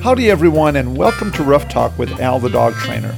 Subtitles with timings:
[0.00, 3.14] Howdy, everyone, and welcome to Rough Talk with Al the Dog Trainer.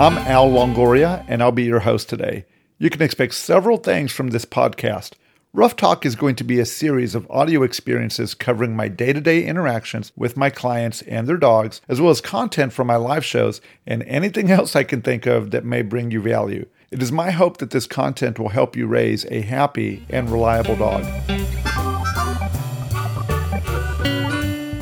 [0.00, 2.46] I'm Al Longoria, and I'll be your host today.
[2.78, 5.12] You can expect several things from this podcast.
[5.52, 9.20] Rough Talk is going to be a series of audio experiences covering my day to
[9.20, 13.24] day interactions with my clients and their dogs, as well as content from my live
[13.24, 16.66] shows and anything else I can think of that may bring you value.
[16.90, 20.76] It is my hope that this content will help you raise a happy and reliable
[20.76, 21.04] dog.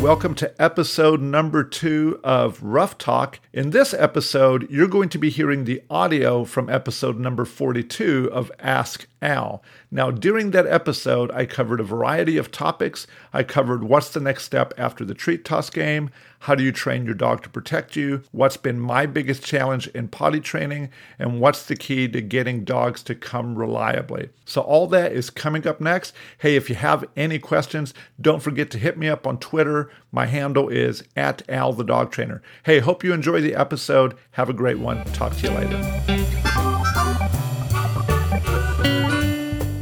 [0.00, 3.38] Welcome to episode number two of Rough Talk.
[3.52, 8.50] In this episode, you're going to be hearing the audio from episode number 42 of
[8.58, 9.62] Ask Al.
[9.90, 13.06] Now, during that episode, I covered a variety of topics.
[13.32, 16.10] I covered what's the next step after the treat toss game,
[16.40, 20.08] how do you train your dog to protect you, what's been my biggest challenge in
[20.08, 20.88] potty training,
[21.18, 24.30] and what's the key to getting dogs to come reliably.
[24.46, 26.14] So, all that is coming up next.
[26.38, 29.90] Hey, if you have any questions, don't forget to hit me up on Twitter.
[30.10, 32.42] My handle is at Al the Dog Trainer.
[32.62, 34.16] Hey, hope you enjoy the episode.
[34.32, 35.04] Have a great one.
[35.12, 36.19] Talk to you later.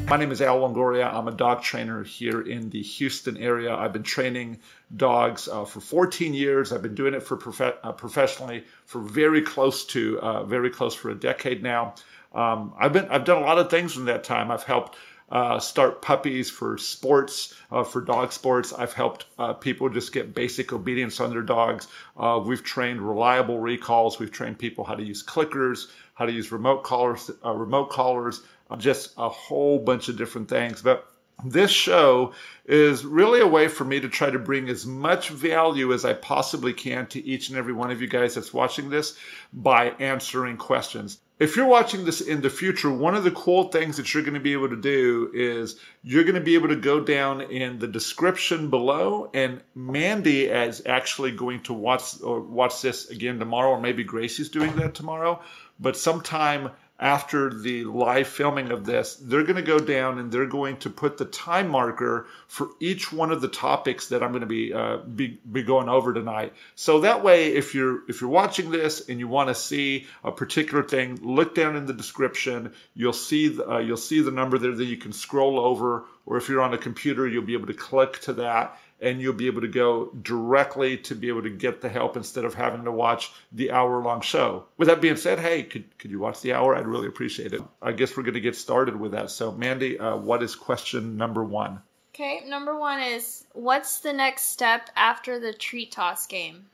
[0.08, 1.12] My name is Al Longoria.
[1.12, 3.74] I'm a dog trainer here in the Houston area.
[3.74, 4.58] I've been training
[4.96, 6.72] dogs uh, for 14 years.
[6.72, 10.94] I've been doing it for prof- uh, professionally for very close to uh, very close
[10.94, 11.94] for a decade now.
[12.32, 14.50] Um, I've been I've done a lot of things in that time.
[14.50, 14.96] I've helped
[15.30, 18.72] uh, start puppies for sports, uh, for dog sports.
[18.72, 21.88] I've helped uh, people just get basic obedience on their dogs.
[22.16, 24.18] Uh, we've trained reliable recalls.
[24.18, 28.42] We've trained people how to use clickers, how to use remote collars, uh, remote collars,
[28.76, 30.82] just a whole bunch of different things.
[30.82, 31.08] But
[31.44, 32.32] this show
[32.66, 36.14] is really a way for me to try to bring as much value as I
[36.14, 39.16] possibly can to each and every one of you guys that's watching this
[39.52, 41.20] by answering questions.
[41.38, 44.34] If you're watching this in the future, one of the cool things that you're going
[44.34, 47.78] to be able to do is you're going to be able to go down in
[47.78, 53.70] the description below, and Mandy is actually going to watch or watch this again tomorrow,
[53.70, 55.40] or maybe Gracie's doing that tomorrow.
[55.80, 60.46] But sometime after the live filming of this, they're going to go down and they're
[60.46, 64.40] going to put the time marker for each one of the topics that I'm going
[64.40, 66.54] to be uh, be, be going over tonight.
[66.74, 70.32] So that way, if you're if you're watching this and you want to see a
[70.32, 72.72] particular thing, look down in the description.
[72.94, 76.36] You'll see the, uh, you'll see the number there that you can scroll over, or
[76.36, 79.46] if you're on a computer, you'll be able to click to that and you'll be
[79.46, 82.92] able to go directly to be able to get the help instead of having to
[82.92, 84.64] watch the hour long show.
[84.76, 86.74] With that being said, hey, could, could you watch the hour?
[86.74, 87.62] I'd really appreciate it.
[87.80, 89.30] I guess we're going to get started with that.
[89.30, 91.80] So, Mandy, uh, what is question number one?
[92.14, 96.66] Okay, number one is what's the next step after the treat toss game?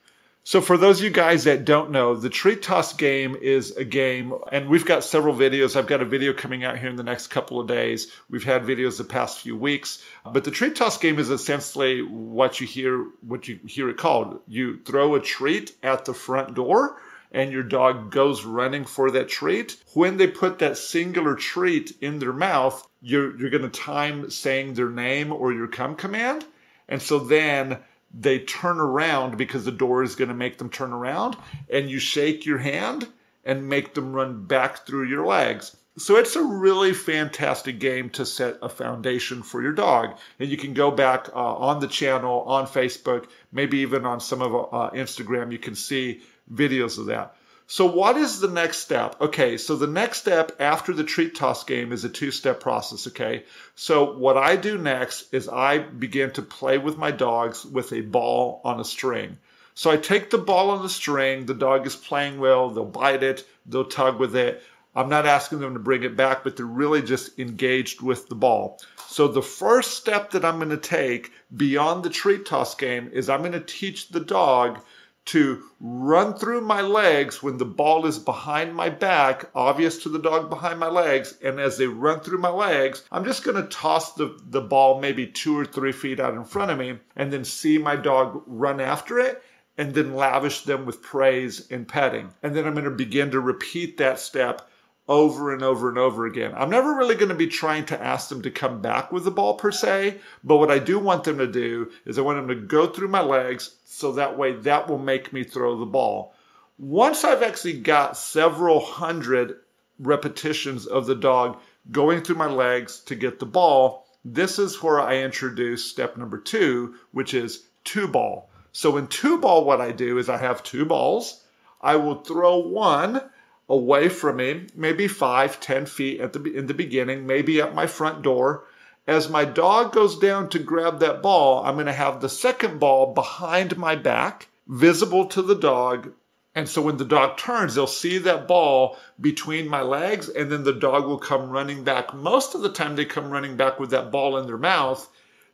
[0.46, 3.84] So, for those of you guys that don't know, the Treat Toss game is a
[3.84, 5.74] game, and we've got several videos.
[5.74, 8.12] I've got a video coming out here in the next couple of days.
[8.28, 12.60] We've had videos the past few weeks, but the Treat Toss game is essentially what
[12.60, 14.38] you hear what you hear it called.
[14.46, 17.00] You throw a treat at the front door,
[17.32, 19.78] and your dog goes running for that treat.
[19.94, 24.74] When they put that singular treat in their mouth, you're you're going to time saying
[24.74, 26.44] their name or your come command,
[26.86, 27.78] and so then
[28.16, 31.36] they turn around because the door is going to make them turn around
[31.68, 33.08] and you shake your hand
[33.44, 35.76] and make them run back through your legs.
[35.96, 40.16] So it's a really fantastic game to set a foundation for your dog.
[40.40, 44.42] And you can go back uh, on the channel, on Facebook, maybe even on some
[44.42, 45.52] of uh, Instagram.
[45.52, 47.36] You can see videos of that.
[47.66, 49.18] So, what is the next step?
[49.22, 53.06] Okay, so the next step after the treat toss game is a two step process.
[53.06, 53.44] Okay,
[53.74, 58.02] so what I do next is I begin to play with my dogs with a
[58.02, 59.38] ball on a string.
[59.74, 63.22] So, I take the ball on the string, the dog is playing well, they'll bite
[63.22, 64.62] it, they'll tug with it.
[64.94, 68.34] I'm not asking them to bring it back, but they're really just engaged with the
[68.34, 68.78] ball.
[69.08, 73.30] So, the first step that I'm going to take beyond the treat toss game is
[73.30, 74.80] I'm going to teach the dog
[75.26, 80.18] to run through my legs when the ball is behind my back, obvious to the
[80.18, 81.36] dog behind my legs.
[81.42, 85.00] And as they run through my legs, I'm just going to toss the, the ball
[85.00, 88.42] maybe two or three feet out in front of me and then see my dog
[88.46, 89.42] run after it
[89.78, 92.32] and then lavish them with praise and petting.
[92.42, 94.68] And then I'm going to begin to repeat that step
[95.08, 96.52] over and over and over again.
[96.56, 99.30] I'm never really going to be trying to ask them to come back with the
[99.30, 102.48] ball per se, but what I do want them to do is I want them
[102.48, 106.34] to go through my legs so that way that will make me throw the ball.
[106.78, 109.56] Once I've actually got several hundred
[109.98, 111.58] repetitions of the dog
[111.90, 116.38] going through my legs to get the ball, this is where I introduce step number
[116.38, 118.50] two, which is two ball.
[118.72, 121.44] So in two ball, what I do is I have two balls.
[121.80, 123.20] I will throw one
[123.68, 127.86] away from me, maybe five, ten feet at the in the beginning, maybe at my
[127.86, 128.64] front door,
[129.06, 132.80] As my dog goes down to grab that ball, I'm going to have the second
[132.80, 136.12] ball behind my back, visible to the dog.
[136.54, 140.64] And so when the dog turns, they'll see that ball between my legs, and then
[140.64, 142.14] the dog will come running back.
[142.14, 145.06] Most of the time, they come running back with that ball in their mouth.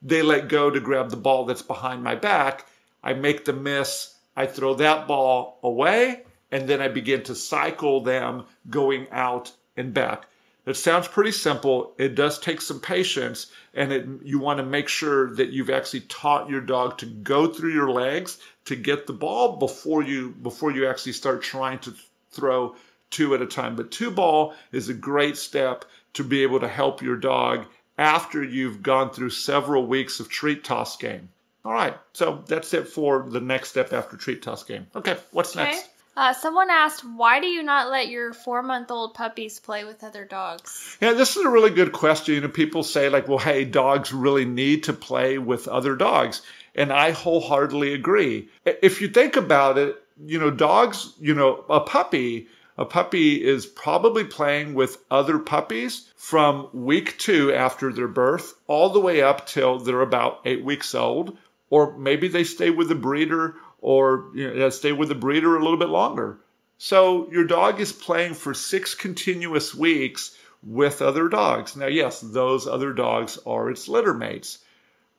[0.02, 2.66] They let go to grab the ball that's behind my back.
[3.02, 4.14] I make the miss.
[4.36, 9.94] I throw that ball away, and then I begin to cycle them going out and
[9.94, 10.26] back.
[10.66, 11.94] It sounds pretty simple.
[11.98, 16.02] It does take some patience, and it, you want to make sure that you've actually
[16.02, 20.70] taught your dog to go through your legs to get the ball before you before
[20.70, 21.94] you actually start trying to
[22.30, 22.76] throw
[23.08, 23.74] two at a time.
[23.74, 27.66] But two ball is a great step to be able to help your dog
[27.98, 31.28] after you've gone through several weeks of treat toss game.
[31.64, 34.86] All right, so that's it for the next step after treat toss game.
[34.94, 35.64] Okay, what's Okay.
[35.64, 35.88] next?
[36.20, 40.04] Uh, someone asked, why do you not let your four month old puppies play with
[40.04, 40.98] other dogs?
[41.00, 42.34] Yeah, this is a really good question.
[42.34, 46.42] You know, people say like, well, hey, dogs really need to play with other dogs.
[46.74, 48.50] And I wholeheartedly agree.
[48.66, 53.64] If you think about it, you know, dogs, you know, a puppy, a puppy is
[53.64, 59.46] probably playing with other puppies from week two after their birth all the way up
[59.46, 61.38] till they're about eight weeks old.
[61.70, 65.62] Or maybe they stay with the breeder or you know, stay with the breeder a
[65.62, 66.38] little bit longer.
[66.78, 71.76] So your dog is playing for six continuous weeks with other dogs.
[71.76, 74.58] Now, yes, those other dogs are its litter mates.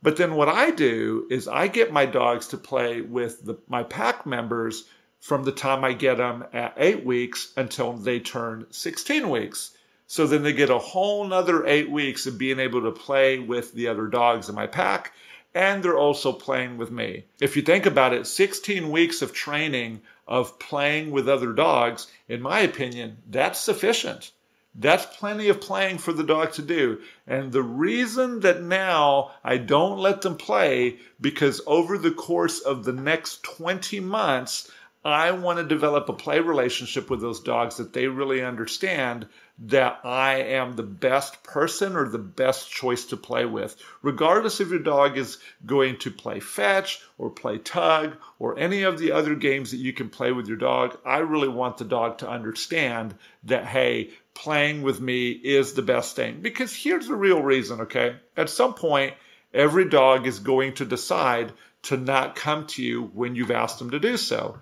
[0.04, 3.84] But then what I do is I get my dogs to play with the, my
[3.84, 4.86] pack members
[5.20, 9.78] from the time I get them at eight weeks until they turn 16 weeks.
[10.08, 13.74] So then they get a whole nother eight weeks of being able to play with
[13.74, 15.14] the other dogs in my pack.
[15.54, 17.26] And they're also playing with me.
[17.42, 22.42] If you think about it, 16 weeks of training of playing with other dogs, in
[22.42, 24.32] my opinion, that's sufficient.
[24.74, 27.02] That's plenty of playing for the dog to do.
[27.28, 32.86] And the reason that now I don't let them play, because over the course of
[32.86, 34.72] the next 20 months,
[35.04, 39.28] I want to develop a play relationship with those dogs that they really understand
[39.58, 43.76] that I am the best person or the best choice to play with.
[44.04, 49.00] Regardless if your dog is going to play fetch or play tug or any of
[49.00, 52.20] the other games that you can play with your dog, I really want the dog
[52.20, 53.16] to understand
[53.46, 56.42] that, hey, playing with me is the best thing.
[56.42, 58.18] Because here's the real reason, okay?
[58.38, 59.16] At some point,
[59.52, 61.54] every dog is going to decide
[61.84, 64.60] to not come to you when you've asked them to do so.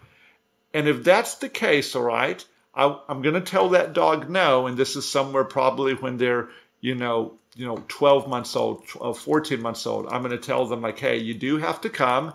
[0.74, 2.44] And if that's the case, all right,
[2.75, 4.68] I, I'm going to tell that dog no.
[4.68, 6.50] And this is somewhere probably when they're,
[6.81, 10.07] you know, you know, 12 months old, 12, uh, 14 months old.
[10.07, 12.33] I'm going to tell them like, hey, you do have to come.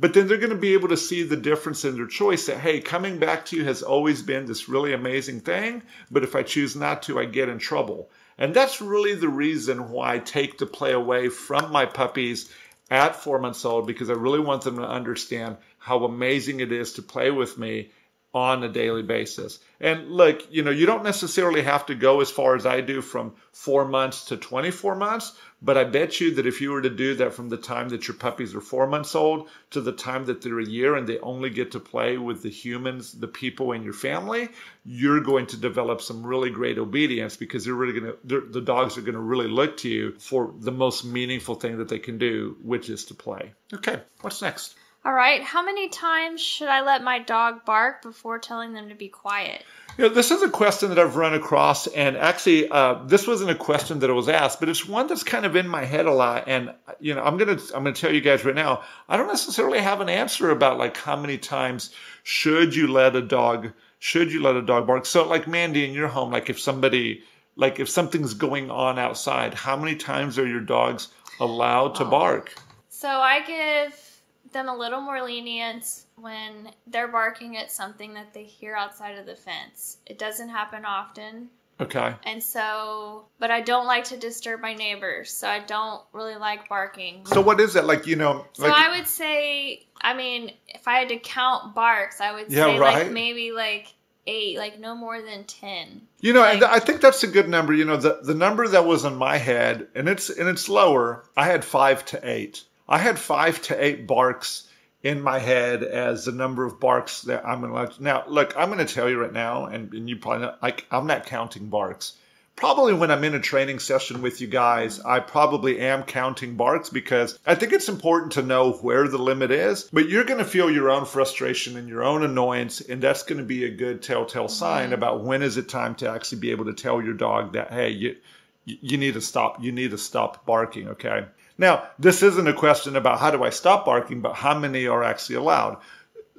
[0.00, 2.58] But then they're going to be able to see the difference in their choice that,
[2.58, 5.82] hey, coming back to you has always been this really amazing thing.
[6.10, 8.10] But if I choose not to, I get in trouble.
[8.36, 12.52] And that's really the reason why I take the play away from my puppies
[12.90, 16.94] at four months old because I really want them to understand how amazing it is
[16.94, 17.90] to play with me
[18.34, 19.58] on a daily basis.
[19.80, 23.00] And look, you know, you don't necessarily have to go as far as I do
[23.00, 25.32] from four months to 24 months,
[25.62, 28.06] but I bet you that if you were to do that from the time that
[28.06, 31.18] your puppies are four months old to the time that they're a year and they
[31.20, 34.50] only get to play with the humans, the people in your family,
[34.84, 38.98] you're going to develop some really great obedience because they're really going to, the dogs
[38.98, 42.18] are going to really look to you for the most meaningful thing that they can
[42.18, 43.52] do, which is to play.
[43.72, 44.74] Okay, what's next?
[45.08, 48.94] All right, how many times should I let my dog bark before telling them to
[48.94, 49.64] be quiet?
[49.96, 53.48] You know, this is a question that I've run across, and actually, uh, this wasn't
[53.48, 56.04] a question that I was asked, but it's one that's kind of in my head
[56.04, 56.44] a lot.
[56.46, 59.80] And you know, I'm gonna I'm gonna tell you guys right now, I don't necessarily
[59.80, 64.42] have an answer about like how many times should you let a dog should you
[64.42, 65.06] let a dog bark.
[65.06, 67.22] So, like Mandy in your home, like if somebody
[67.56, 71.08] like if something's going on outside, how many times are your dogs
[71.40, 72.52] allowed to bark?
[72.90, 74.07] So I give
[74.52, 79.26] them a little more lenience when they're barking at something that they hear outside of
[79.26, 79.98] the fence.
[80.06, 81.48] It doesn't happen often.
[81.80, 82.12] Okay.
[82.24, 86.68] And so, but I don't like to disturb my neighbors, so I don't really like
[86.68, 87.24] barking.
[87.26, 88.04] So what is that like?
[88.06, 92.20] You know, So like I would say, I mean, if I had to count barks,
[92.20, 93.04] I would Yeah, say right.
[93.04, 93.94] like maybe like
[94.26, 96.02] eight, like no more than ten.
[96.20, 97.72] You know, and Like- I think that's a good number.
[97.72, 101.26] You know, the, the number that was in my head, and it's and it's lower.
[101.36, 102.64] I had five to eight.
[102.88, 104.68] I had five to eight barks
[105.02, 108.00] in my head as the number of barks that I'm going to let.
[108.00, 110.86] Now, look, I'm going to tell you right now, and, and you probably not, like
[110.90, 112.14] I'm not counting barks.
[112.56, 116.90] Probably when I'm in a training session with you guys, I probably am counting barks
[116.90, 119.84] because I think it's important to know where the limit is.
[119.92, 123.38] But you're going to feel your own frustration and your own annoyance, and that's going
[123.38, 124.94] to be a good telltale sign mm-hmm.
[124.94, 127.90] about when is it time to actually be able to tell your dog that, hey,
[127.90, 128.16] you,
[128.64, 129.62] you need to stop.
[129.62, 130.88] You need to stop barking.
[130.88, 131.26] Okay.
[131.58, 135.02] Now, this isn't a question about how do I stop barking, but how many are
[135.02, 135.78] actually allowed.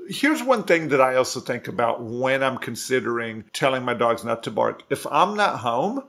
[0.07, 4.43] Here's one thing that I also think about when I'm considering telling my dogs not
[4.43, 4.83] to bark.
[4.89, 6.03] If I'm not home,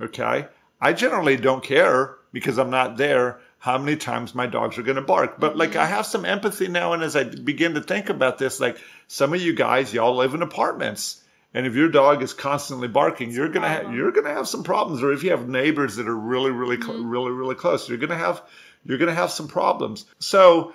[0.00, 0.48] okay,
[0.80, 4.96] I generally don't care because I'm not there how many times my dogs are going
[4.96, 5.38] to bark.
[5.38, 8.60] But like I have some empathy now, and as I begin to think about this,
[8.60, 8.78] like
[9.08, 11.23] some of you guys, y'all live in apartments.
[11.54, 15.02] And if your dog is constantly barking, you're gonna ha- you're gonna have some problems.
[15.02, 17.08] Or if you have neighbors that are really, really, cl- Mm-hmm.
[17.08, 18.42] really, really close, you're gonna have
[18.84, 20.04] you're gonna have some problems.
[20.18, 20.72] So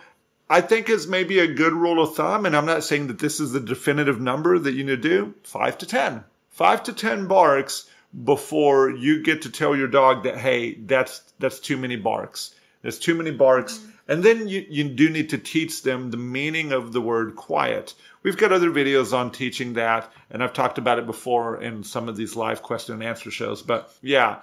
[0.50, 3.39] I think is maybe a good rule of thumb, and I'm not saying that this
[3.39, 5.33] is the definitive number that you need to do.
[5.43, 7.88] Five to ten, five to ten barks
[8.24, 12.55] before you get to tell your dog that hey, that's that's too many barks.
[12.81, 13.86] There's too many barks.
[14.10, 17.94] And then you, you do need to teach them the meaning of the word quiet.
[18.24, 22.10] We've got other videos on teaching that, and I've talked about it before in some
[22.10, 23.62] of these live question and answer shows.
[23.62, 24.39] But yeah,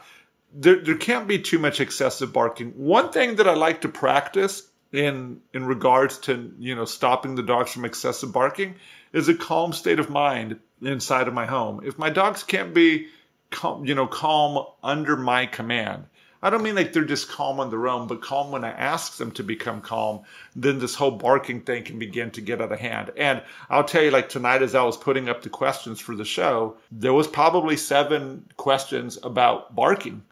[0.55, 2.71] there, there can't be too much excessive barking.
[2.77, 7.43] One thing that I like to practice in in regards to you know stopping the
[7.43, 8.77] dogs from excessive barking
[9.13, 11.81] is a calm state of mind inside of my home.
[11.85, 13.09] If my dogs can't be
[13.51, 16.05] calm, you know calm under my command,
[16.43, 19.16] I don't mean like they're just calm on their own, but calm when I ask
[19.16, 20.21] them to become calm,
[20.55, 23.11] then this whole barking thing can begin to get out of hand.
[23.16, 26.25] And I'll tell you, like tonight, as I was putting up the questions for the
[26.25, 30.23] show, there was probably seven questions about barking.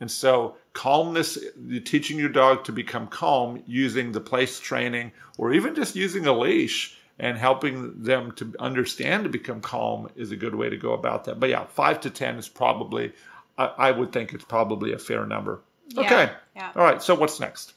[0.00, 1.38] And so, calmness,
[1.84, 6.32] teaching your dog to become calm using the place training or even just using a
[6.32, 10.92] leash and helping them to understand to become calm is a good way to go
[10.92, 11.38] about that.
[11.38, 13.12] But yeah, five to 10 is probably,
[13.58, 15.60] I, I would think it's probably a fair number.
[15.88, 16.32] Yeah, okay.
[16.56, 16.72] yeah.
[16.74, 17.02] All right.
[17.02, 17.72] So, what's next?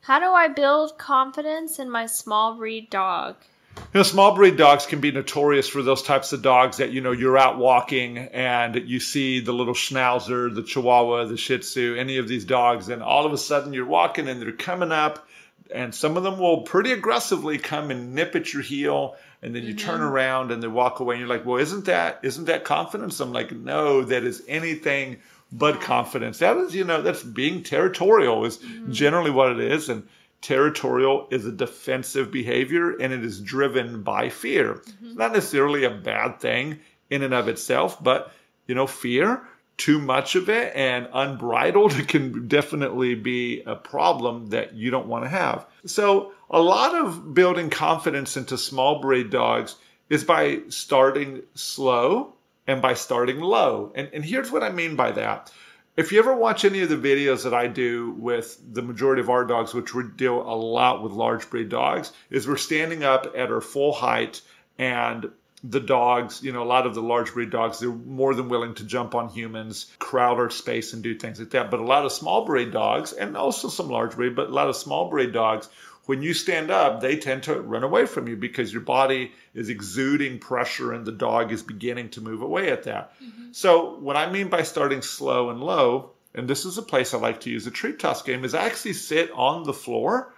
[0.00, 3.36] How do I build confidence in my small breed dog?
[3.76, 7.00] You know, small breed dogs can be notorious for those types of dogs that, you
[7.00, 11.94] know, you're out walking and you see the little schnauzer, the chihuahua, the shih tzu,
[11.98, 15.26] any of these dogs, and all of a sudden you're walking and they're coming up
[15.74, 19.64] and some of them will pretty aggressively come and nip at your heel and then
[19.64, 20.08] you turn mm-hmm.
[20.08, 23.18] around and they walk away and you're like, well, isn't that, isn't that confidence?
[23.18, 25.18] I'm like, no, that is anything
[25.50, 26.38] but confidence.
[26.38, 28.92] That is, you know, that's being territorial is mm-hmm.
[28.92, 29.88] generally what it is.
[29.88, 30.06] And
[30.42, 34.80] territorial is a defensive behavior and it is driven by fear.
[35.02, 36.78] It's not necessarily a bad thing
[37.10, 38.32] in and of itself, but
[38.68, 39.42] you know, fear,
[39.76, 45.24] too much of it and unbridled can definitely be a problem that you don't want
[45.24, 45.66] to have.
[45.86, 49.76] So, a lot of building confidence into small breed dogs
[50.10, 52.34] is by starting slow
[52.66, 53.92] and by starting low.
[53.94, 55.50] And, and here's what I mean by that.
[55.96, 59.28] If you ever watch any of the videos that I do with the majority of
[59.28, 63.32] our dogs, which we deal a lot with large breed dogs, is we're standing up
[63.36, 64.40] at our full height
[64.78, 65.30] and
[65.64, 68.74] the dogs, you know, a lot of the large breed dogs, they're more than willing
[68.74, 71.70] to jump on humans, crowd our space and do things like that.
[71.70, 74.68] But a lot of small breed dogs, and also some large breed, but a lot
[74.68, 75.68] of small breed dogs,
[76.06, 79.68] when you stand up, they tend to run away from you because your body is
[79.68, 83.12] exuding pressure and the dog is beginning to move away at that.
[83.52, 87.18] So, what I mean by starting slow and low, and this is a place I
[87.18, 90.34] like to use a treat toss game, is I actually sit on the floor.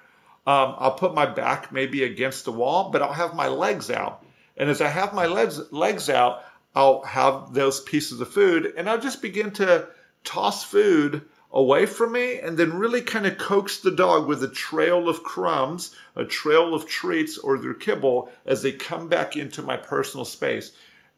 [0.47, 4.23] Um, I'll put my back maybe against the wall, but I'll have my legs out.
[4.57, 6.45] And as I have my legs, legs out,
[6.75, 9.89] I'll have those pieces of food and I'll just begin to
[10.25, 14.49] toss food away from me and then really kind of coax the dog with a
[14.49, 19.63] trail of crumbs, a trail of treats or their kibble as they come back into
[19.63, 20.73] my personal space.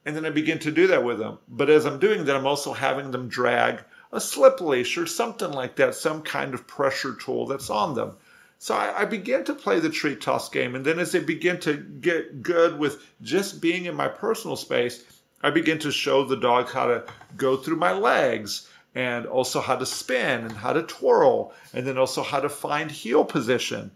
[0.04, 1.38] And then I begin to do that with them.
[1.48, 5.50] But as I'm doing that, I'm also having them drag a slip leash or something
[5.50, 8.12] like that, some kind of pressure tool that's on them.
[8.58, 10.74] So I, I began to play the treat toss game.
[10.74, 15.04] And then as I begin to get good with just being in my personal space,
[15.42, 17.04] I begin to show the dog how to
[17.36, 21.98] go through my legs and also how to spin and how to twirl and then
[21.98, 23.90] also how to find heel position.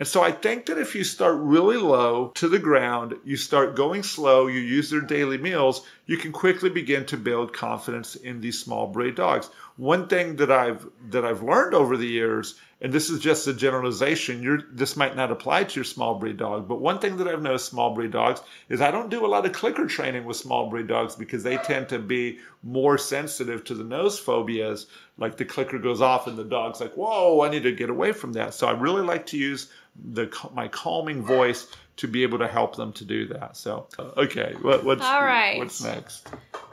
[0.00, 3.76] And so I think that if you start really low to the ground, you start
[3.76, 8.40] going slow, you use their daily meals, you can quickly begin to build confidence in
[8.40, 9.50] these small breed dogs.
[9.76, 13.52] One thing that I've that I've learned over the years, and this is just a
[13.52, 17.28] generalization, you're, this might not apply to your small breed dog, but one thing that
[17.28, 20.38] I've noticed small breed dogs is I don't do a lot of clicker training with
[20.38, 24.86] small breed dogs because they tend to be more sensitive to the noise phobias.
[25.18, 28.12] Like the clicker goes off and the dog's like, "Whoa, I need to get away
[28.12, 29.70] from that." So I really like to use
[30.12, 33.58] the my calming voice to be able to help them to do that.
[33.58, 35.58] So okay, what, what's All right.
[35.58, 36.28] what's next?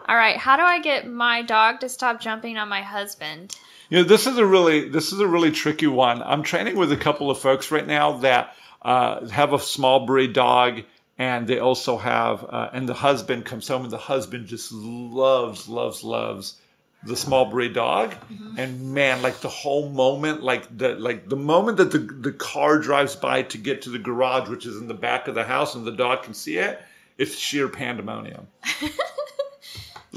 [0.07, 3.57] All right, how do I get my dog to stop jumping on my husband?
[3.89, 6.21] You know, this is a really this is a really tricky one.
[6.21, 10.33] I'm training with a couple of folks right now that uh, have a small breed
[10.33, 10.81] dog,
[11.17, 15.67] and they also have, uh, and the husband comes home, and the husband just loves,
[15.69, 16.55] loves, loves
[17.03, 18.59] the small breed dog Mm-hmm.
[18.59, 22.79] and man like the whole moment like the like the moment that the the car
[22.79, 25.75] drives by to get to the garage which is in the back of the house
[25.75, 26.81] and the dog can see it
[27.17, 28.47] it's sheer pandemonium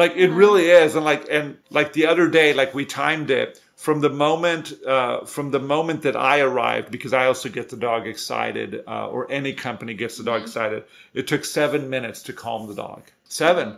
[0.01, 3.61] like it really is and like and like the other day like we timed it
[3.77, 7.77] from the moment uh, from the moment that i arrived because i also get the
[7.77, 10.83] dog excited uh, or any company gets the dog excited
[11.15, 13.03] it took seven minutes to calm the dog.
[13.25, 13.77] Seven.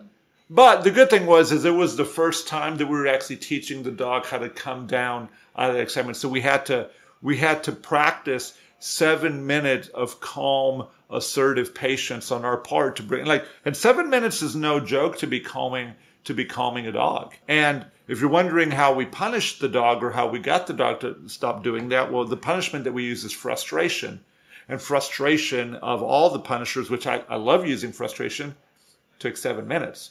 [0.51, 3.37] But the good thing was, is it was the first time that we were actually
[3.37, 6.17] teaching the dog how to come down out of the excitement.
[6.19, 6.91] So we had to
[7.23, 13.25] we had to practice seven minutes of calm, assertive patience on our part to bring
[13.25, 17.35] like and seven minutes is no joke to be calming to be calming a dog.
[17.49, 21.01] And if you're wondering how we punished the dog or how we got the dog
[21.01, 24.21] to stop doing that, well, the punishment that we use is frustration.
[24.69, 28.55] And frustration of all the punishers, which I, I love using frustration,
[29.19, 30.11] took seven minutes.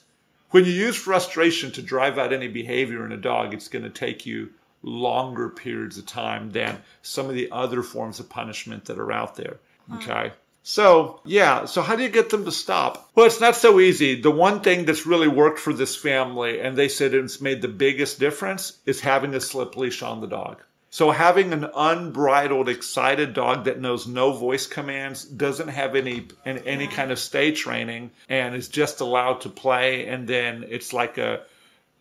[0.52, 3.90] When you use frustration to drive out any behavior in a dog, it's going to
[3.90, 4.50] take you
[4.84, 9.36] longer periods of time than some of the other forms of punishment that are out
[9.36, 9.60] there.
[9.96, 10.32] Okay.
[10.64, 11.66] So, yeah.
[11.66, 13.10] So, how do you get them to stop?
[13.16, 14.22] Well, it's not so easy.
[14.22, 17.68] The one thing that's really worked for this family, and they said it's made the
[17.68, 20.62] biggest difference, is having a slip leash on the dog.
[20.94, 26.88] So having an unbridled, excited dog that knows no voice commands, doesn't have any any,
[26.88, 31.44] kind of stay training, and is just allowed to play, and then it's like a,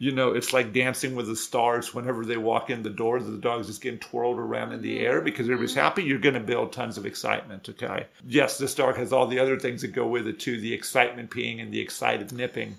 [0.00, 1.94] you know, it's like dancing with the stars.
[1.94, 5.16] Whenever they walk in the door, the dog's just getting twirled around in the air
[5.16, 5.26] mm-hmm.
[5.26, 5.80] because everybody's mm-hmm.
[5.80, 6.02] happy.
[6.02, 7.68] You're going to build tons of excitement.
[7.68, 8.06] Okay.
[8.26, 11.30] Yes, this dog has all the other things that go with it too: the excitement
[11.30, 12.76] peeing and the excited nipping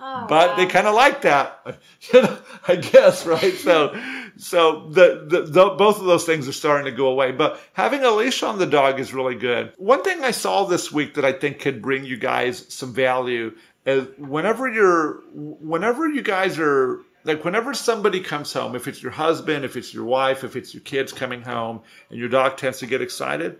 [0.00, 0.56] Oh, but wow.
[0.56, 1.60] they kind of like that,
[2.12, 3.54] you know, I guess, right?
[3.54, 3.98] So,
[4.36, 7.30] so the, the, the both of those things are starting to go away.
[7.32, 9.72] But having a leash on the dog is really good.
[9.78, 13.56] One thing I saw this week that I think could bring you guys some value
[13.84, 19.64] whenever you're, whenever you guys are like whenever somebody comes home, if it's your husband,
[19.64, 22.86] if it's your wife, if it's your kids coming home, and your dog tends to
[22.86, 23.58] get excited,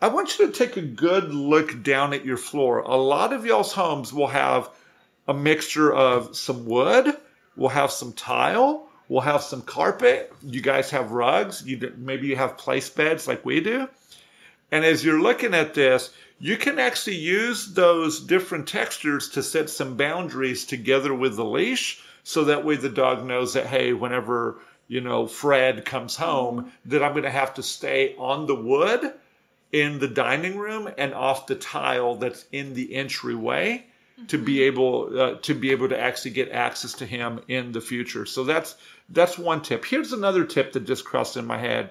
[0.00, 2.80] I want you to take a good look down at your floor.
[2.80, 4.70] A lot of y'all's homes will have
[5.28, 7.14] a mixture of some wood,
[7.56, 10.32] we'll have some tile, we'll have some carpet.
[10.42, 11.62] You guys have rugs.
[11.64, 13.88] You maybe you have place beds like we do.
[14.70, 19.70] And as you're looking at this, you can actually use those different textures to set
[19.70, 24.58] some boundaries together with the leash so that way the dog knows that hey, whenever
[24.88, 29.12] you know Fred comes home, that I'm going to have to stay on the wood
[29.72, 33.84] in the dining room and off the tile that's in the entryway
[34.28, 37.80] to be able uh, to be able to actually get access to him in the
[37.80, 38.24] future.
[38.26, 38.76] So that's
[39.08, 39.84] that's one tip.
[39.84, 41.90] Here's another tip that just crossed in my head.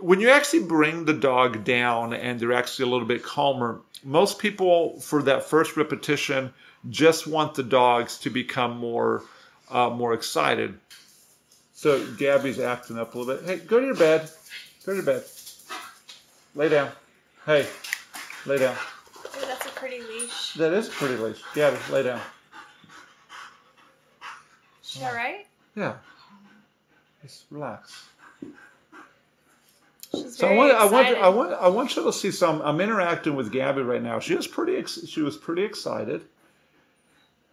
[0.00, 4.38] When you actually bring the dog down and they're actually a little bit calmer, most
[4.38, 6.52] people for that first repetition
[6.88, 9.22] just want the dogs to become more
[9.70, 10.78] uh, more excited.
[11.74, 13.44] So Gabby's acting up a little bit.
[13.44, 14.28] Hey, go to your bed.
[14.84, 15.24] Go to your bed.
[16.54, 16.90] Lay down.
[17.46, 17.66] Hey,
[18.46, 18.74] lay down.
[18.74, 20.54] Ooh, that's a pretty leash.
[20.54, 21.40] That is a pretty leash.
[21.54, 22.20] Gabby, lay down.
[24.82, 25.46] Is She all right?
[25.76, 25.94] Yeah.
[27.22, 28.09] Just relax.
[30.12, 31.08] She's So I want, I want.
[31.08, 32.62] I want, I want you to see some.
[32.62, 34.18] I'm interacting with Gabby right now.
[34.18, 36.22] She was pretty, ex- she was pretty excited.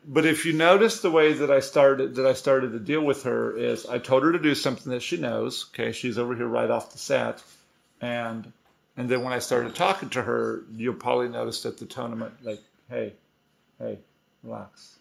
[0.10, 3.24] But if you notice the way that I started, that I started to deal with
[3.24, 5.68] her is, I told her to do something that she knows.
[5.74, 7.44] Okay, she's over here right off the set,
[8.02, 8.52] and
[8.96, 12.18] and then when I started talking to her, you'll probably notice that the tone of
[12.18, 13.14] my like, hey,
[13.80, 14.00] hey,
[14.44, 14.98] relax.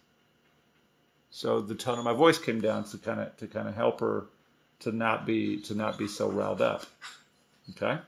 [1.30, 4.00] So the tone of my voice came down to kind of to kind of help
[4.00, 4.26] her
[4.80, 6.84] to not be to not be so riled up.
[7.70, 7.98] Okay.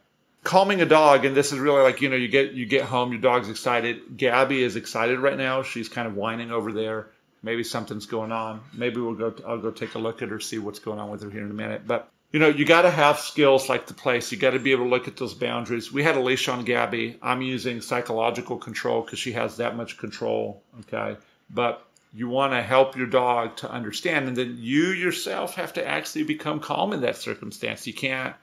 [0.44, 3.12] Calming a dog, and this is really like you know you get you get home,
[3.12, 4.16] your dog's excited.
[4.16, 5.62] Gabby is excited right now.
[5.62, 7.08] She's kind of whining over there.
[7.42, 8.60] Maybe something's going on.
[8.72, 9.34] Maybe we'll go.
[9.46, 11.50] I'll go take a look at her, see what's going on with her here in
[11.50, 11.86] a minute.
[11.86, 14.30] But you know, you got to have skills like the place.
[14.30, 15.92] You got to be able to look at those boundaries.
[15.92, 17.16] We had a leash on Gabby.
[17.22, 20.62] I'm using psychological control because she has that much control.
[20.80, 21.16] Okay,
[21.50, 25.86] but you want to help your dog to understand, and then you yourself have to
[25.86, 27.86] actually become calm in that circumstance.
[27.86, 28.34] You can't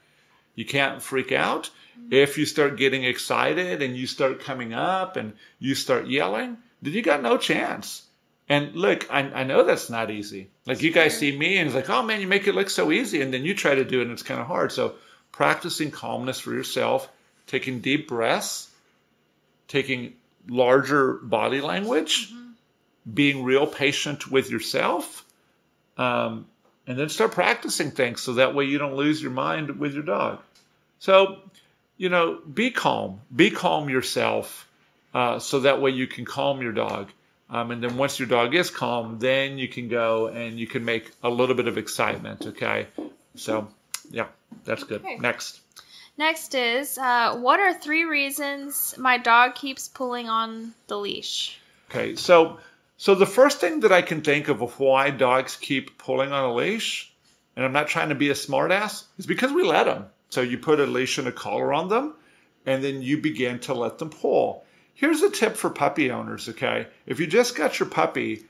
[0.56, 1.70] you can't freak out.
[2.12, 6.94] If you start getting excited and you start coming up and you start yelling, then
[6.94, 8.04] you got no chance.
[8.48, 10.50] And look, I, I know that's not easy.
[10.66, 12.92] Like you guys see me and it's like, oh man, you make it look so
[12.92, 13.22] easy.
[13.22, 14.72] And then you try to do it and it's kind of hard.
[14.72, 14.96] So
[15.32, 17.10] practicing calmness for yourself,
[17.48, 18.70] taking deep breaths,
[19.68, 20.14] taking
[20.48, 22.32] larger body language,
[23.12, 25.26] being real patient with yourself,
[25.98, 26.48] um,
[26.88, 30.04] and then start practicing things so that way you don't lose your mind with your
[30.04, 30.40] dog.
[31.00, 31.40] So,
[31.98, 33.22] you know, be calm.
[33.36, 34.68] Be calm yourself
[35.14, 37.10] uh, so that way you can calm your dog.
[37.50, 40.84] Um, and then once your dog is calm, then you can go and you can
[40.84, 42.48] make a little bit of excitement.
[42.48, 42.88] Okay.
[43.36, 43.68] So,
[44.10, 44.28] yeah,
[44.64, 45.02] that's good.
[45.02, 45.18] Okay.
[45.18, 45.62] Next.
[46.18, 51.60] Next is uh, what are three reasons my dog keeps pulling on the leash?
[51.90, 52.16] Okay.
[52.16, 52.58] So,
[52.98, 56.46] so the first thing that I can think of of why dogs keep pulling on
[56.46, 57.14] a leash,
[57.56, 60.06] and I'm not trying to be a smartass, is because we let them.
[60.30, 62.14] So you put a leash and a collar on them,
[62.66, 64.66] and then you begin to let them pull.
[64.94, 66.88] Here's a tip for puppy owners, okay?
[67.06, 68.46] If you just got your puppy,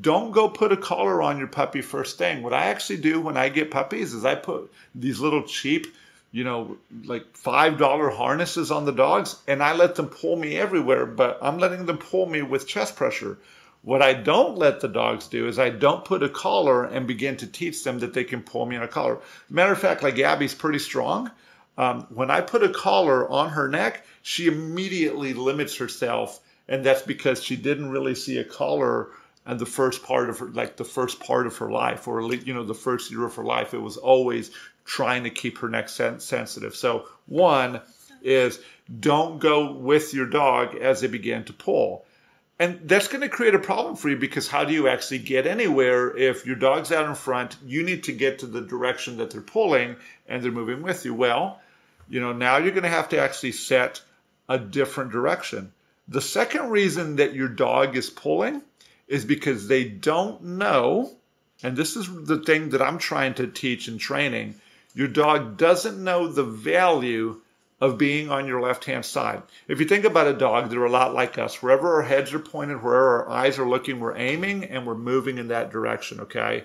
[0.00, 2.42] don't go put a collar on your puppy first thing.
[2.42, 5.86] What I actually do when I get puppies is I put these little cheap,
[6.32, 11.06] you know, like $5 harnesses on the dogs and I let them pull me everywhere,
[11.06, 13.38] but I'm letting them pull me with chest pressure.
[13.86, 17.36] What I don't let the dogs do is I don't put a collar and begin
[17.36, 19.20] to teach them that they can pull me in a collar.
[19.48, 21.30] Matter of fact, like Abby's pretty strong.
[21.78, 27.02] Um, when I put a collar on her neck, she immediately limits herself, and that's
[27.02, 29.10] because she didn't really see a collar
[29.46, 32.54] and the first part of her like the first part of her life or you
[32.54, 34.50] know the first year of her life it was always
[34.84, 37.80] trying to keep her neck sen- sensitive so one
[38.20, 38.58] is
[38.98, 42.04] don't go with your dog as they begin to pull
[42.58, 45.46] and that's going to create a problem for you because how do you actually get
[45.46, 49.30] anywhere if your dog's out in front you need to get to the direction that
[49.30, 49.96] they're pulling
[50.28, 51.60] and they're moving with you well
[52.08, 54.00] you know now you're going to have to actually set
[54.48, 55.72] a different direction
[56.08, 58.62] the second reason that your dog is pulling
[59.08, 61.12] is because they don't know,
[61.62, 64.54] and this is the thing that I'm trying to teach in training.
[64.94, 67.40] Your dog doesn't know the value
[67.80, 69.42] of being on your left hand side.
[69.68, 71.62] If you think about a dog, they're a lot like us.
[71.62, 75.36] Wherever our heads are pointed, wherever our eyes are looking, we're aiming and we're moving
[75.38, 76.64] in that direction, okay?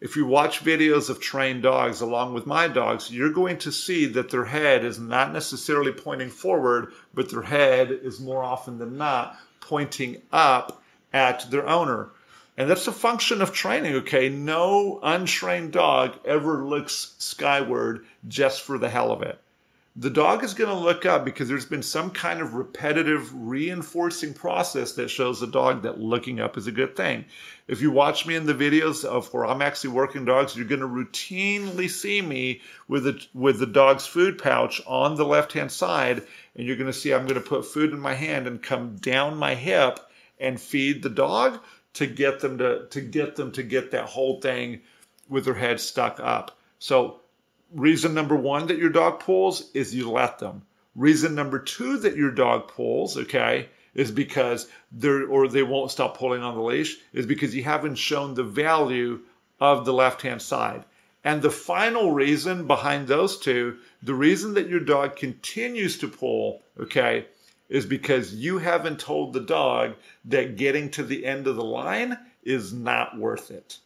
[0.00, 4.06] If you watch videos of trained dogs along with my dogs, you're going to see
[4.06, 8.96] that their head is not necessarily pointing forward, but their head is more often than
[8.98, 10.82] not pointing up
[11.12, 12.10] at their owner.
[12.58, 14.28] And that's a function of training, okay?
[14.28, 19.40] No untrained dog ever looks skyward just for the hell of it.
[19.98, 24.34] The dog is going to look up because there's been some kind of repetitive reinforcing
[24.34, 27.24] process that shows the dog that looking up is a good thing.
[27.66, 30.82] If you watch me in the videos of where I'm actually working dogs, you're going
[30.82, 35.72] to routinely see me with the with the dog's food pouch on the left hand
[35.72, 36.22] side,
[36.54, 38.96] and you're going to see I'm going to put food in my hand and come
[38.96, 39.98] down my hip
[40.38, 41.58] and feed the dog
[41.94, 44.82] to get them to to get them to get that whole thing
[45.30, 46.58] with their head stuck up.
[46.78, 47.22] So
[47.72, 50.62] reason number 1 that your dog pulls is you let them.
[50.94, 56.16] Reason number 2 that your dog pulls, okay, is because they're or they won't stop
[56.16, 59.20] pulling on the leash is because you haven't shown the value
[59.58, 60.84] of the left-hand side.
[61.24, 66.62] And the final reason behind those two, the reason that your dog continues to pull,
[66.78, 67.26] okay,
[67.68, 69.94] is because you haven't told the dog
[70.26, 73.78] that getting to the end of the line is not worth it.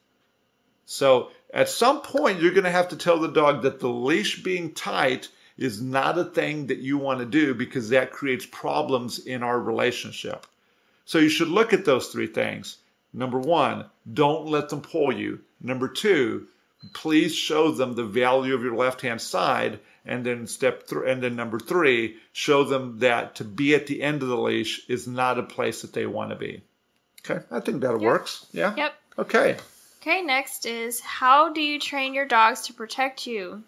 [0.84, 4.42] So at some point, you're going to have to tell the dog that the leash
[4.42, 9.18] being tight is not a thing that you want to do because that creates problems
[9.18, 10.46] in our relationship.
[11.04, 12.78] So you should look at those three things.
[13.12, 15.40] Number one, don't let them pull you.
[15.60, 16.46] Number two,
[16.92, 21.22] please show them the value of your left hand side and then step three and
[21.22, 25.06] then number three show them that to be at the end of the leash is
[25.06, 26.62] not a place that they want to be
[27.20, 28.00] okay i think that yep.
[28.00, 29.56] works yeah yep okay
[30.00, 33.62] okay next is how do you train your dogs to protect you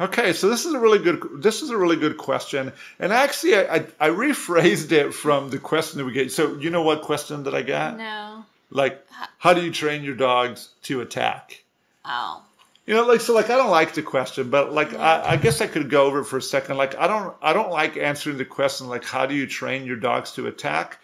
[0.00, 3.56] Okay, so this is a really good this is a really good question, and actually
[3.56, 6.30] I, I, I rephrased it from the question that we get.
[6.30, 7.98] So you know what question that I got?
[7.98, 8.44] No.
[8.70, 9.04] Like,
[9.38, 11.64] how do you train your dogs to attack?
[12.04, 12.42] Oh.
[12.86, 15.60] You know, like so, like I don't like the question, but like I, I, guess
[15.60, 16.76] I could go over it for a second.
[16.76, 19.96] Like I don't, I don't like answering the question like how do you train your
[19.96, 20.98] dogs to attack,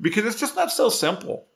[0.00, 1.46] because it's just not so simple.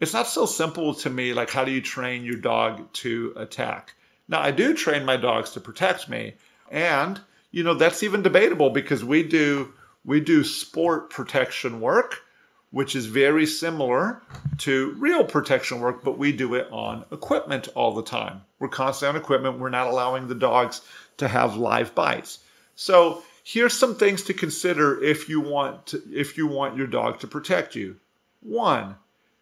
[0.00, 1.32] It's not so simple to me.
[1.32, 3.94] Like how do you train your dog to attack?
[4.28, 6.34] Now I do train my dogs to protect me,
[6.70, 9.72] and you know that's even debatable because we do
[10.04, 12.22] we do sport protection work
[12.70, 14.22] which is very similar
[14.58, 18.42] to real protection work, but we do it on equipment all the time.
[18.58, 19.58] We're constantly on equipment.
[19.58, 20.82] We're not allowing the dogs
[21.18, 22.40] to have live bites.
[22.74, 27.20] So here's some things to consider if you want to, if you want your dog
[27.20, 27.96] to protect you.
[28.40, 28.96] One,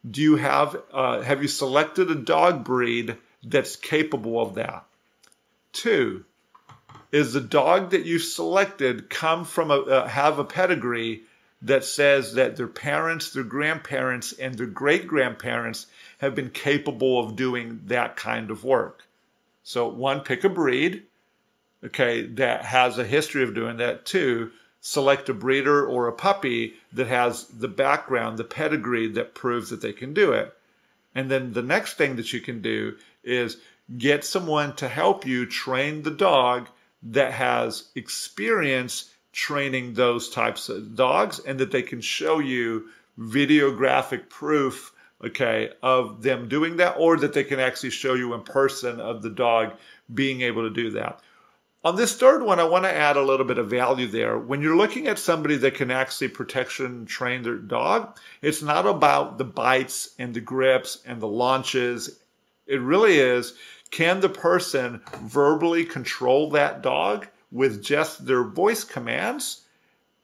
[0.08, 4.84] do you have uh, have you selected a dog breed that's capable of that?
[5.72, 6.24] Two,
[7.12, 11.22] is the dog that you've selected come from a uh, have a pedigree
[11.62, 15.86] that says that their parents, their grandparents, and their great grandparents
[16.18, 19.04] have been capable of doing that kind of work.
[19.62, 21.04] So, one, pick a breed,
[21.82, 24.04] okay, that has a history of doing that.
[24.04, 24.52] Two,
[24.86, 29.80] select a breeder or a puppy that has the background, the pedigree that proves that
[29.80, 30.56] they can do it.
[31.12, 33.56] And then the next thing that you can do is
[33.98, 36.68] get someone to help you train the dog
[37.02, 44.28] that has experience training those types of dogs and that they can show you videographic
[44.28, 44.92] proof
[45.24, 49.22] okay of them doing that or that they can actually show you in person of
[49.22, 49.72] the dog
[50.14, 51.20] being able to do that
[51.86, 54.60] on this third one i want to add a little bit of value there when
[54.60, 59.44] you're looking at somebody that can actually protection train their dog it's not about the
[59.44, 62.18] bites and the grips and the launches
[62.66, 63.54] it really is
[63.90, 69.62] can the person verbally control that dog with just their voice commands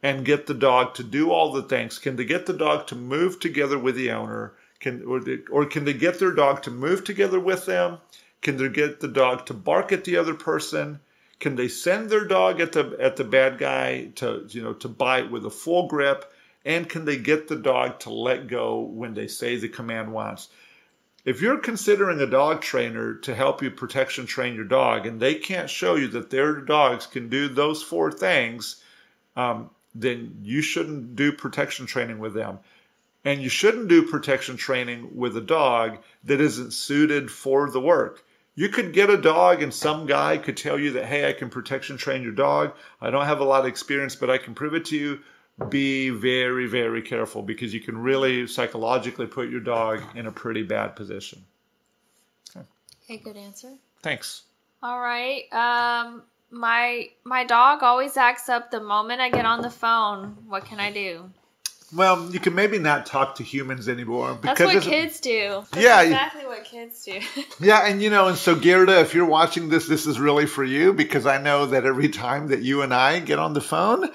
[0.03, 1.99] and get the dog to do all the things?
[1.99, 4.55] Can they get the dog to move together with the owner?
[4.81, 7.99] Can or, they, or can they get their dog to move together with them?
[8.41, 10.99] Can they get the dog to bark at the other person?
[11.43, 14.89] Can they send their dog at the at the bad guy to you know to
[14.89, 16.33] bite with a full grip?
[16.65, 20.49] And can they get the dog to let go when they say the command once?
[21.25, 25.35] if you're considering a dog trainer to help you protection train your dog and they
[25.35, 28.83] can't show you that their dogs can do those four things,
[29.37, 32.59] um, then you shouldn't do protection training with them.
[33.25, 38.25] And you shouldn't do protection training with a dog that isn't suited for the work.
[38.55, 41.49] You could get a dog and some guy could tell you that, hey, I can
[41.49, 42.75] protection train your dog.
[43.01, 45.21] I don't have a lot of experience, but I can prove it to you
[45.69, 50.63] be very, very careful because you can really psychologically put your dog in a pretty
[50.63, 51.45] bad position.
[52.57, 52.67] Okay,
[53.05, 53.73] okay good answer.
[54.03, 54.43] Thanks.
[54.83, 55.45] All right.
[55.53, 60.37] Um, my my dog always acts up the moment I get on the phone.
[60.49, 61.31] What can I do?
[61.95, 65.65] Well, you can maybe not talk to humans anymore because that's what kids do.
[65.73, 67.21] That's yeah, exactly what kids do.
[67.61, 70.65] yeah, and you know, and so Gerda, if you're watching this, this is really for
[70.65, 74.09] you because I know that every time that you and I get on the phone,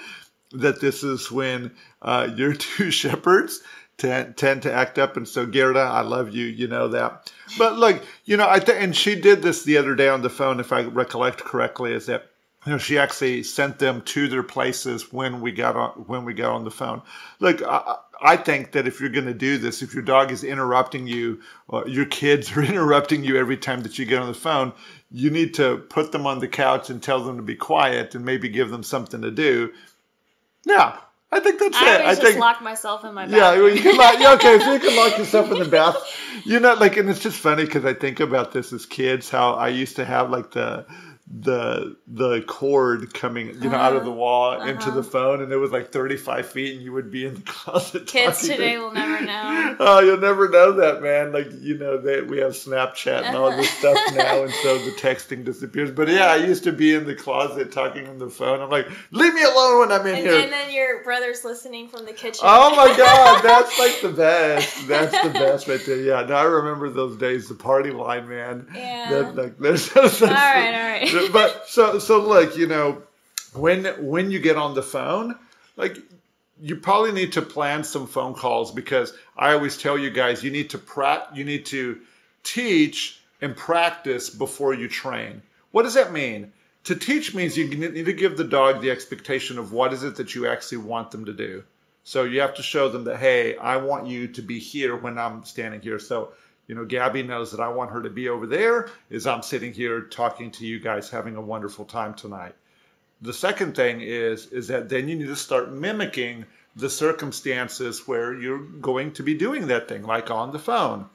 [0.53, 3.61] that this is when uh, your two shepherds
[3.97, 5.17] tend, tend to act up.
[5.17, 6.45] And so, Gerda, I love you.
[6.45, 7.31] You know that.
[7.57, 10.29] But look, you know, I think, and she did this the other day on the
[10.29, 12.31] phone, if I recollect correctly, is that
[12.67, 16.33] you know she actually sent them to their places when we got on when we
[16.33, 17.01] got on the phone.
[17.39, 20.43] Look, I, I think that if you're going to do this, if your dog is
[20.43, 24.33] interrupting you, or your kids are interrupting you every time that you get on the
[24.33, 24.73] phone,
[25.11, 28.25] you need to put them on the couch and tell them to be quiet and
[28.25, 29.71] maybe give them something to do
[30.67, 30.97] yeah,
[31.31, 32.01] I think that's I it.
[32.01, 33.41] I think lock myself in my bathroom.
[33.41, 34.15] Yeah, well, you can lock.
[34.19, 35.95] Yeah, okay, so you can lock yourself in the bath.
[36.43, 39.29] You know, like, and it's just funny because I think about this as kids.
[39.29, 40.85] How I used to have like the
[41.29, 43.75] the the cord coming you know uh-huh.
[43.75, 44.19] out of the uh-huh.
[44.19, 44.69] wall uh-huh.
[44.69, 47.41] into the phone and it was like 35 feet and you would be in the
[47.45, 49.75] closet kids today to, will never know.
[49.79, 51.33] Oh you'll never know that man.
[51.33, 54.91] Like you know that we have snapchat and all this stuff now and so the
[54.91, 55.91] texting disappears.
[55.91, 58.61] But yeah i used to be in the closet talking on the phone.
[58.61, 60.39] I'm like leave me alone when i'm in and, here.
[60.39, 62.39] and then your brother's listening from the kitchen.
[62.43, 64.87] Oh my god that's like the best.
[64.87, 66.01] That's the best right there.
[66.01, 68.67] Yeah now i remember those days the party line man.
[68.73, 69.09] Yeah.
[69.09, 73.01] that, like, there's, there's, all right all right but so so look, you know,
[73.53, 75.35] when when you get on the phone,
[75.75, 75.97] like
[76.59, 80.51] you probably need to plan some phone calls because I always tell you guys you
[80.51, 81.99] need to pra- you need to
[82.43, 85.41] teach and practice before you train.
[85.71, 86.51] What does that mean?
[86.85, 90.15] To teach means you need to give the dog the expectation of what is it
[90.15, 91.63] that you actually want them to do.
[92.03, 95.17] So you have to show them that hey, I want you to be here when
[95.17, 95.99] I'm standing here.
[95.99, 96.31] So
[96.67, 99.73] you know, Gabby knows that I want her to be over there as I'm sitting
[99.73, 102.55] here talking to you guys, having a wonderful time tonight.
[103.21, 108.35] The second thing is is that then you need to start mimicking the circumstances where
[108.35, 111.09] you're going to be doing that thing, like on the phone.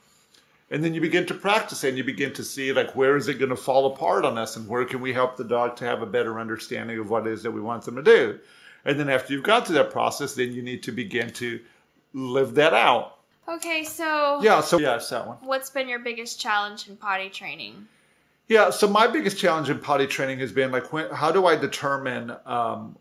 [0.70, 3.38] And then you begin to practice and you begin to see like where is it
[3.38, 6.00] going to fall apart on us and where can we help the dog to have
[6.00, 8.40] a better understanding of what it is that we want them to do.
[8.84, 11.60] And then after you've got through that process, then you need to begin to
[12.14, 15.36] live that out Okay, so yeah, so yeah, it's that one.
[15.40, 17.88] What's been your biggest challenge in potty training?
[18.48, 21.56] Yeah, so my biggest challenge in potty training has been like, when, how do I
[21.56, 22.96] determine um,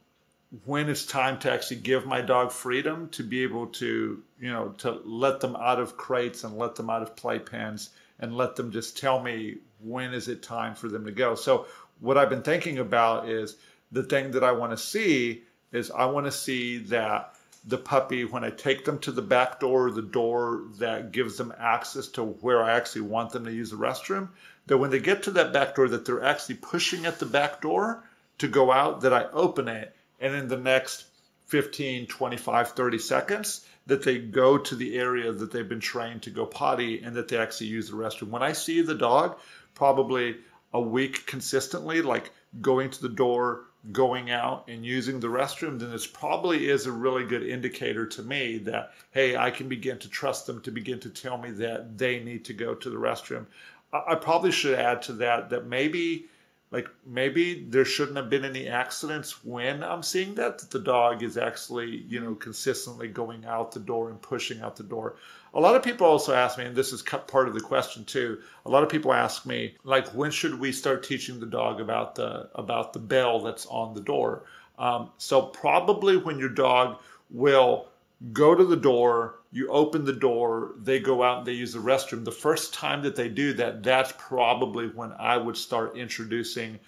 [0.65, 4.69] when it's time to actually give my dog freedom to be able to, you know,
[4.79, 8.71] to let them out of crates and let them out of playpens and let them
[8.71, 11.35] just tell me when is it time for them to go.
[11.35, 11.67] So
[11.99, 13.57] what I've been thinking about is
[13.91, 18.25] the thing that I want to see is I want to see that the puppy
[18.25, 22.23] when I take them to the back door, the door that gives them access to
[22.23, 24.29] where I actually want them to use the restroom,
[24.67, 27.61] that when they get to that back door, that they're actually pushing at the back
[27.61, 28.03] door
[28.39, 31.05] to go out, that I open it, and in the next
[31.47, 36.29] 15, 25, 30 seconds, that they go to the area that they've been trained to
[36.29, 38.29] go potty and that they actually use the restroom.
[38.29, 39.37] When I see the dog,
[39.75, 40.37] probably
[40.73, 45.91] a week consistently, like going to the door, going out and using the restroom, then
[45.91, 50.09] this probably is a really good indicator to me that, hey, I can begin to
[50.09, 53.45] trust them to begin to tell me that they need to go to the restroom.
[53.93, 56.27] I, probably should add to that that maybe
[56.71, 61.21] like maybe there shouldn't have been any accidents when I'm seeing that, that the dog
[61.21, 65.17] is actually, you know, consistently going out the door and pushing out the door.
[65.53, 68.39] A lot of people also ask me, and this is part of the question too.
[68.65, 72.15] A lot of people ask me, like, when should we start teaching the dog about
[72.15, 74.45] the about the bell that's on the door?
[74.79, 77.90] Um, so probably when your dog will
[78.33, 81.79] go to the door, you open the door, they go out and they use the
[81.79, 82.23] restroom.
[82.23, 86.79] The first time that they do that, that's probably when I would start introducing,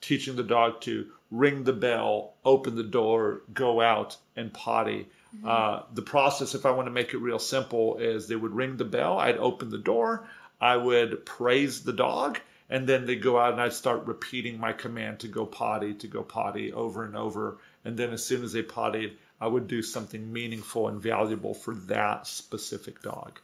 [0.00, 5.08] teaching the dog to ring the bell, open the door, go out and potty.
[5.36, 5.48] Mm-hmm.
[5.48, 8.76] Uh, the process, if I want to make it real simple, is they would ring
[8.76, 10.28] the bell, I'd open the door,
[10.60, 12.38] I would praise the dog,
[12.70, 16.06] and then they'd go out and I'd start repeating my command to go potty, to
[16.06, 17.58] go potty over and over.
[17.84, 21.74] And then as soon as they pottied, I would do something meaningful and valuable for
[21.74, 23.40] that specific dog.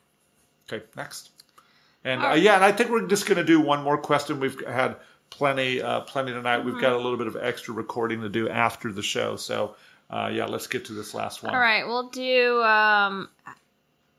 [0.70, 1.30] Okay, next.
[2.04, 4.40] And uh, yeah, and I think we're just going to do one more question.
[4.40, 4.96] We've had
[5.30, 6.58] plenty, uh, plenty tonight.
[6.58, 6.72] Mm-hmm.
[6.72, 9.36] We've got a little bit of extra recording to do after the show.
[9.36, 9.76] So
[10.10, 11.54] uh, yeah, let's get to this last one.
[11.54, 12.62] All right, we'll do.
[12.62, 13.28] Um,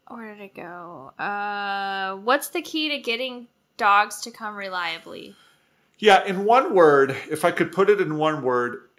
[0.07, 1.11] where did it go?
[1.19, 5.35] Uh, what's the key to getting dogs to come reliably?
[5.99, 8.89] Yeah, in one word, if I could put it in one word,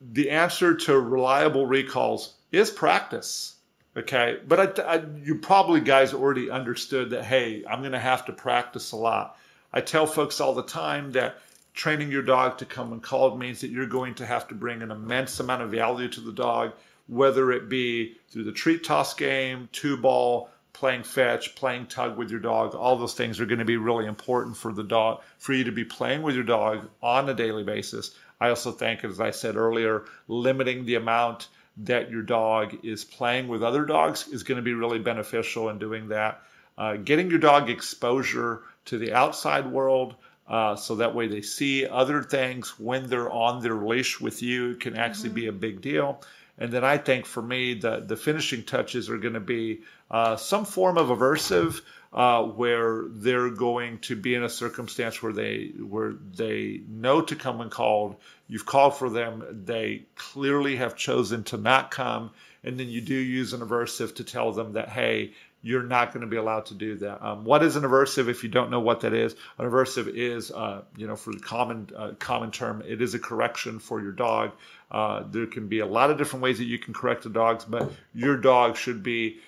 [0.00, 3.56] the answer to reliable recalls is practice.
[3.96, 7.24] Okay, but I, I, you probably guys already understood that.
[7.24, 9.36] Hey, I'm going to have to practice a lot.
[9.72, 11.36] I tell folks all the time that
[11.74, 14.82] training your dog to come and call means that you're going to have to bring
[14.82, 16.72] an immense amount of value to the dog,
[17.08, 22.30] whether it be through the treat toss game, two ball, playing fetch, playing tug with
[22.30, 22.74] your dog.
[22.74, 25.72] All those things are going to be really important for the dog, for you to
[25.72, 28.14] be playing with your dog on a daily basis.
[28.40, 33.48] I also think, as I said earlier, limiting the amount that your dog is playing
[33.48, 36.42] with other dogs is going to be really beneficial in doing that.
[36.76, 40.14] Uh, getting your dog exposure to the outside world,
[40.48, 44.74] uh, so that way they see other things when they're on their leash with you
[44.76, 45.34] can actually mm-hmm.
[45.36, 46.22] be a big deal.
[46.58, 50.36] And then I think for me, the, the finishing touches are going to be uh,
[50.36, 51.80] some form of aversive,
[52.12, 57.36] uh, where they're going to be in a circumstance where they where they know to
[57.36, 58.16] come when called.
[58.48, 59.62] You've called for them.
[59.64, 62.32] They clearly have chosen to not come,
[62.64, 66.22] and then you do use an aversive to tell them that hey, you're not going
[66.22, 67.24] to be allowed to do that.
[67.24, 68.28] Um, what is an aversive?
[68.28, 71.40] If you don't know what that is, an aversive is, uh, you know, for the
[71.40, 74.52] common uh, common term, it is a correction for your dog.
[74.90, 77.64] Uh, there can be a lot of different ways that you can correct the dogs,
[77.64, 79.38] but your dog should be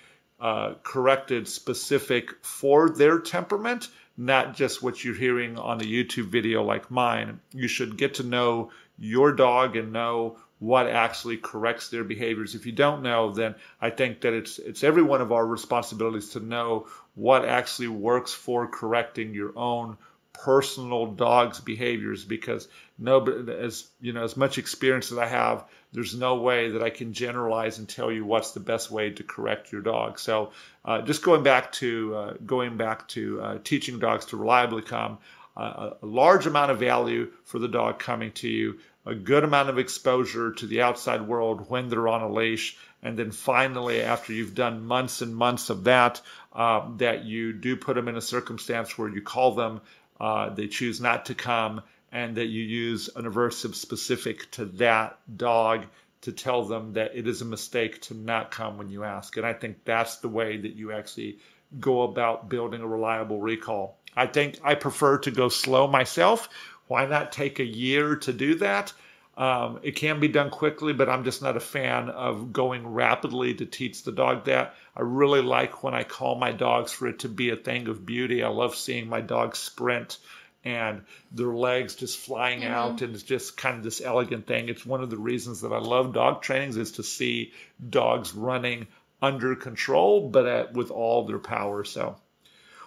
[0.43, 6.61] uh, corrected specific for their temperament, not just what you're hearing on a YouTube video
[6.61, 7.39] like mine.
[7.53, 12.55] You should get to know your dog and know what actually corrects their behaviors.
[12.55, 16.31] If you don't know, then I think that it's it's every one of our responsibilities
[16.31, 19.97] to know what actually works for correcting your own
[20.33, 22.67] personal dog's behaviors because
[23.03, 26.81] no but as you know as much experience as I have there's no way that
[26.81, 30.51] I can generalize and tell you what's the best way to correct your dog so
[30.85, 35.17] uh, just going back to uh, going back to uh, teaching dogs to reliably come
[35.55, 39.69] uh, a large amount of value for the dog coming to you a good amount
[39.69, 42.77] of exposure to the outside world when they're on a leash.
[43.01, 46.21] And then finally, after you've done months and months of that,
[46.53, 49.81] uh, that you do put them in a circumstance where you call them,
[50.21, 51.81] uh, they choose not to come,
[52.13, 55.85] and that you use an aversive specific to that dog
[56.21, 59.35] to tell them that it is a mistake to not come when you ask.
[59.35, 61.39] And I think that's the way that you actually
[61.81, 63.97] go about building a reliable recall.
[64.15, 66.47] I think I prefer to go slow myself
[66.87, 68.93] why not take a year to do that?
[69.35, 73.55] Um, it can be done quickly, but I'm just not a fan of going rapidly
[73.55, 74.75] to teach the dog that.
[74.95, 78.05] I really like when I call my dogs for it to be a thing of
[78.05, 78.43] beauty.
[78.43, 80.19] I love seeing my dogs sprint
[80.63, 82.73] and their legs just flying mm-hmm.
[82.73, 84.69] out and it's just kind of this elegant thing.
[84.69, 87.53] It's one of the reasons that I love dog trainings is to see
[87.89, 88.87] dogs running
[89.21, 91.83] under control, but at, with all their power.
[91.83, 92.15] So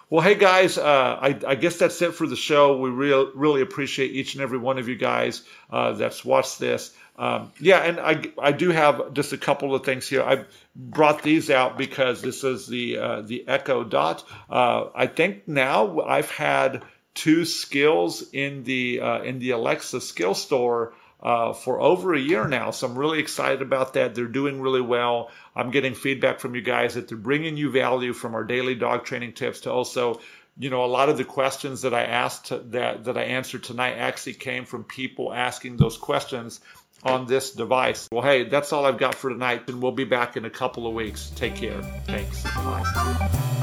[0.09, 2.77] well, hey guys, uh, I, I, guess that's it for the show.
[2.77, 6.95] We real, really appreciate each and every one of you guys uh, that's watched this.
[7.17, 10.23] Um, yeah, and I, I do have just a couple of things here.
[10.23, 10.45] I
[10.77, 14.23] brought these out because this is the uh, the Echo Dot.
[14.49, 16.83] Uh, I think now I've had
[17.17, 22.47] two skills in the uh, in the Alexa skill store uh, for over a year
[22.47, 22.71] now.
[22.71, 24.13] So I'm really excited about that.
[24.13, 25.31] They're doing really well.
[25.55, 29.03] I'm getting feedback from you guys that they're bringing you value from our daily dog
[29.03, 30.21] training tips to also
[30.59, 33.93] you know, a lot of the questions that I asked that that I answered tonight
[33.93, 36.59] actually came from people asking those questions
[37.03, 38.07] on this device.
[38.11, 40.87] Well, hey, that's all I've got for tonight, and we'll be back in a couple
[40.87, 41.31] of weeks.
[41.35, 41.81] Take care.
[42.05, 42.43] Thanks.
[42.43, 43.53] Bye.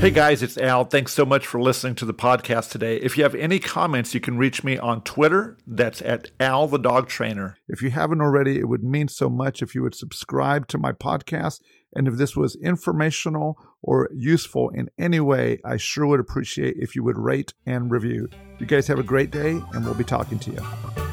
[0.00, 0.86] Hey guys, it's Al.
[0.86, 2.96] Thanks so much for listening to the podcast today.
[2.96, 5.58] If you have any comments, you can reach me on Twitter.
[5.66, 7.58] That's at Al the Dog Trainer.
[7.68, 10.92] If you haven't already, it would mean so much if you would subscribe to my
[10.92, 11.60] podcast.
[11.94, 16.96] And if this was informational or useful in any way, I sure would appreciate if
[16.96, 18.30] you would rate and review.
[18.58, 21.09] You guys have a great day, and we'll be talking to you.